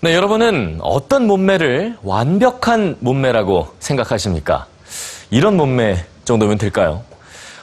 네, 0.00 0.14
여러분은 0.14 0.78
어떤 0.80 1.26
몸매를 1.26 1.96
완벽한 2.04 2.94
몸매라고 3.00 3.74
생각하십니까? 3.80 4.66
이런 5.30 5.56
몸매 5.56 6.04
정도면 6.24 6.56
될까요? 6.56 7.02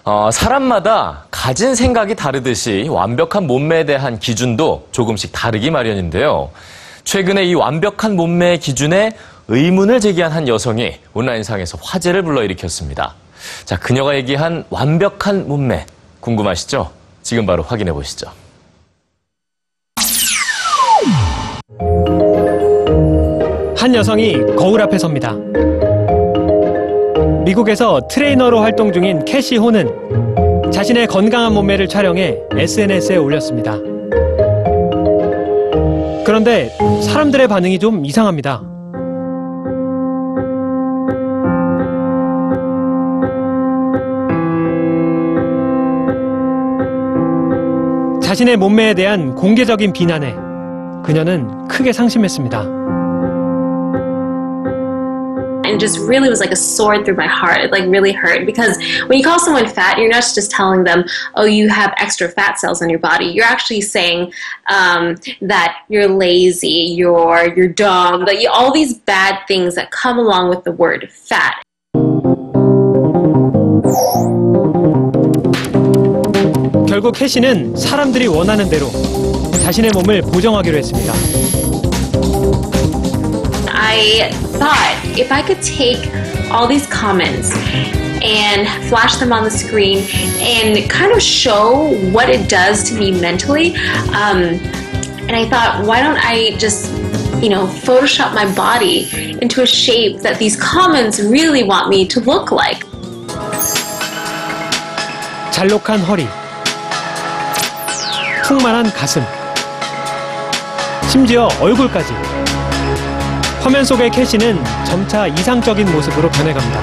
어, 0.03 0.29
사람마다 0.33 1.27
가진 1.31 1.75
생각이 1.75 2.15
다르듯이 2.15 2.87
완벽한 2.89 3.47
몸매에 3.47 3.85
대한 3.85 4.19
기준도 4.19 4.89
조금씩 4.91 5.31
다르기 5.31 5.71
마련인데요. 5.71 6.51
최근에 7.05 7.45
이 7.45 7.53
완벽한 7.53 8.17
몸매 8.17 8.57
기준에 8.57 9.15
의문을 9.47 10.01
제기한 10.01 10.33
한 10.33 10.49
여성이 10.49 10.99
온라인상에서 11.13 11.77
화제를 11.81 12.23
불러일으켰습니다. 12.23 13.15
자, 13.63 13.79
그녀가 13.79 14.13
얘기한 14.13 14.65
완벽한 14.69 15.47
몸매 15.47 15.85
궁금하시죠? 16.19 16.91
지금 17.23 17.45
바로 17.45 17.63
확인해 17.63 17.93
보시죠. 17.93 18.29
한 23.85 23.93
여성이 23.93 24.33
거울 24.55 24.81
앞에 24.81 24.97
섭니다. 24.97 25.35
미국에서 27.45 28.01
트레이너로 28.09 28.59
활동 28.59 28.91
중인 28.91 29.23
캐시 29.25 29.57
호는 29.57 30.71
자신의 30.71 31.05
건강한 31.05 31.53
몸매를 31.53 31.87
촬영해 31.87 32.35
SNS에 32.53 33.17
올렸습니다. 33.17 33.77
그런데 36.25 36.71
사람들의 37.03 37.47
반응이 37.47 37.77
좀 37.77 38.03
이상합니다. 38.03 38.63
자신의 48.23 48.57
몸매에 48.57 48.95
대한 48.95 49.35
공개적인 49.35 49.93
비난에 49.93 50.33
그녀는 51.03 51.67
크게 51.67 51.93
상심했습니다. 51.93 52.94
and 55.74 55.80
just 55.80 55.98
really 55.98 56.28
was 56.28 56.40
like 56.40 56.50
a 56.50 56.56
sword 56.56 57.04
through 57.04 57.16
my 57.16 57.26
heart. 57.26 57.58
It 57.60 57.70
like 57.70 57.84
really 57.88 58.12
hurt 58.12 58.46
because 58.46 58.76
when 59.06 59.18
you 59.18 59.24
call 59.24 59.38
someone 59.38 59.66
fat, 59.68 59.98
you're 59.98 60.08
not 60.08 60.24
just 60.34 60.50
telling 60.50 60.84
them, 60.84 61.04
"Oh, 61.34 61.44
you 61.44 61.68
have 61.68 61.94
extra 61.98 62.28
fat 62.28 62.58
cells 62.58 62.82
in 62.82 62.90
your 62.90 62.98
body." 62.98 63.26
You're 63.26 63.44
actually 63.44 63.80
saying 63.80 64.32
um, 64.68 65.16
that 65.42 65.82
you're 65.88 66.08
lazy, 66.08 66.94
you're 66.96 67.54
you're 67.56 67.68
dumb, 67.68 68.24
like 68.24 68.38
all 68.50 68.72
these 68.72 68.94
bad 68.94 69.40
things 69.46 69.74
that 69.74 69.90
come 69.90 70.18
along 70.18 70.48
with 70.50 70.64
the 70.64 70.72
word 70.72 71.08
fat. 71.10 71.62
결국 76.88 77.14
캐시는 77.14 77.76
사람들이 77.76 78.26
원하는 78.26 78.68
대로 78.68 78.90
자신의 79.62 79.92
몸을 79.94 80.22
보정하기로 80.22 80.76
했습니다. 80.76 81.12
I 83.94 84.30
thought 84.58 85.00
if 85.18 85.32
I 85.32 85.42
could 85.42 85.62
take 85.62 86.08
all 86.50 86.66
these 86.66 86.86
comments 86.86 87.52
and 88.22 88.68
flash 88.88 89.16
them 89.16 89.32
on 89.32 89.44
the 89.44 89.50
screen 89.50 90.06
and 90.40 90.90
kind 90.90 91.12
of 91.12 91.22
show 91.22 91.94
what 92.10 92.28
it 92.28 92.48
does 92.48 92.84
to 92.90 92.94
me 92.98 93.18
mentally, 93.18 93.76
um, 94.12 94.60
and 95.30 95.36
I 95.36 95.48
thought, 95.48 95.86
why 95.86 96.02
don't 96.02 96.18
I 96.18 96.56
just, 96.56 96.92
you 97.42 97.48
know, 97.48 97.66
Photoshop 97.66 98.34
my 98.34 98.52
body 98.54 99.38
into 99.40 99.62
a 99.62 99.66
shape 99.66 100.20
that 100.20 100.38
these 100.38 100.60
comments 100.60 101.20
really 101.20 101.62
want 101.62 101.88
me 101.88 102.06
to 102.08 102.20
look 102.20 102.50
like? 102.50 102.84
잘록한 105.52 106.00
허리, 106.00 106.26
풍만한 108.44 108.92
가슴, 108.92 109.22
심지어 111.10 111.48
얼굴까지. 111.60 112.43
화면 113.65 113.83
속의 113.83 114.11
캐시는 114.11 114.63
점차 114.85 115.27
이상적인 115.27 115.91
모습으로 115.91 116.29
변해갑니다. 116.29 116.81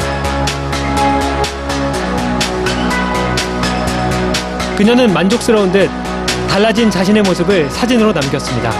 그녀는 4.77 5.13
만족스러운 5.15 5.73
듯 5.73 5.89
달라진 6.51 6.91
자신의 6.91 7.23
모습을 7.23 7.71
사진으로 7.71 8.13
남겼습니다. 8.13 8.71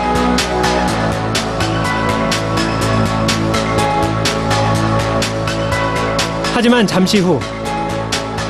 하지만 6.55 6.87
잠시 6.87 7.21
후 7.21 7.41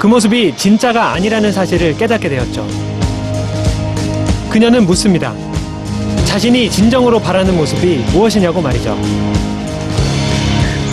그 0.03 0.09
모습이 0.09 0.57
진짜가 0.57 1.13
아니라는 1.13 1.53
사실을 1.53 1.97
깨닫게 1.97 2.29
되었죠. 2.29 2.67
그녀는 4.51 4.85
묻습니다. 4.85 5.33
자신이 6.33 6.71
진정으로 6.71 7.21
바라는 7.21 7.55
모습이 7.59 8.07
무엇이냐고 8.11 8.63
말이죠. 8.63 8.97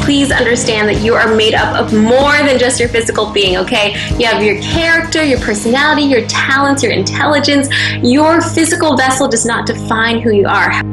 please 0.04 0.34
understand 0.34 0.90
that 0.90 1.00
you 1.02 1.16
are 1.16 1.34
made 1.34 1.56
up 1.56 1.80
of 1.80 1.94
more 1.94 2.36
than 2.44 2.60
just 2.60 2.78
your 2.78 2.90
physical 2.90 3.32
being, 3.32 3.56
okay? 3.56 3.96
You 4.20 4.28
have 4.28 4.44
your 4.44 4.60
character, 4.60 5.24
your 5.24 5.40
personality, 5.40 6.04
your 6.04 6.28
talents, 6.28 6.84
your 6.84 6.92
intelligence. 6.92 7.70
Your 8.04 8.42
physical 8.42 8.98
vessel 8.98 9.30
does 9.30 9.46
not 9.46 9.66
define 9.66 10.20
who 10.20 10.36
you 10.36 10.46
are. 10.50 10.84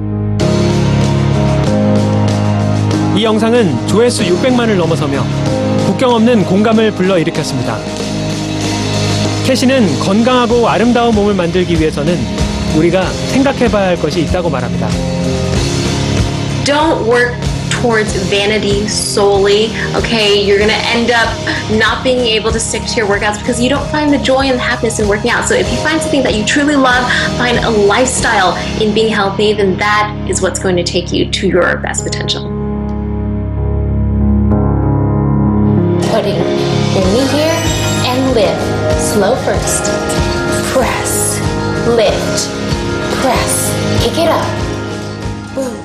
이 3.17 3.25
영상은 3.25 3.89
조회수 3.89 4.23
600만을 4.23 4.77
넘어서며 4.77 5.25
국경 5.87 6.15
없는 6.15 6.45
공감을 6.45 6.93
불러일으켰습니다. 6.93 7.79
캐시는 9.45 9.99
건강하고 9.99 10.69
아름다운 10.69 11.17
몸을 11.17 11.35
만들기 11.35 11.81
위해서는 11.81 12.36
우리가 12.76 13.12
생각해봐야 13.32 13.88
할 13.90 13.96
것이 13.98 14.22
있다고 14.22 14.50
말합니다. 14.50 14.88
Don't 16.64 17.08
work 17.08 17.34
towards 17.82 18.14
vanity 18.30 18.86
solely, 18.88 19.72
okay? 19.96 20.40
You're 20.40 20.60
gonna 20.60 20.74
end 20.94 21.12
up 21.12 21.30
not 21.72 22.04
being 22.04 22.20
able 22.20 22.52
to 22.52 22.60
stick 22.60 22.86
to 22.86 22.96
your 22.96 23.08
workouts 23.08 23.40
because 23.40 23.60
you 23.60 23.70
don't 23.70 23.88
find 23.90 24.14
the 24.14 24.20
joy 24.20 24.46
and 24.46 24.60
happiness 24.60 25.00
in 25.00 25.08
working 25.08 25.32
out. 25.32 25.48
So 25.48 25.56
if 25.56 25.70
you 25.72 25.78
find 25.80 26.00
something 26.00 26.24
that 26.24 26.36
you 26.36 26.46
truly 26.46 26.76
love, 26.76 27.04
find 27.38 27.58
a 27.58 27.70
lifestyle 27.70 28.56
in 28.82 28.94
being 28.94 29.12
healthy, 29.12 29.54
then 29.54 29.78
that 29.78 30.14
is 30.30 30.42
what's 30.42 30.60
going 30.60 30.78
to 30.78 30.84
take 30.84 31.12
you 31.12 31.30
to 31.30 31.48
your 31.48 31.78
best 31.78 32.04
potential. 32.04 32.62
putting 36.12 36.36
your 36.36 37.06
knee 37.14 37.28
here 37.32 37.56
and 38.04 38.36
lift. 38.36 39.02
Slow 39.02 39.34
first. 39.48 39.84
Press, 40.74 41.25
lift, 41.87 42.51
press. 43.21 43.73
Kick 44.03 44.19
it 44.19 44.29
up. 44.29 45.55
Boom. 45.55 45.77